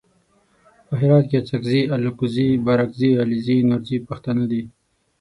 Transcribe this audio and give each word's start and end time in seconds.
په 0.87 0.93
هرات 0.99 1.25
کې 1.29 1.37
اڅګزي 1.39 1.81
الکوزي 1.95 2.49
بارګزي 2.65 3.11
علیزي 3.23 3.57
نورزي 3.69 3.97
او 4.01 4.07
پښتانه 4.09 4.43
دي. 4.51 4.61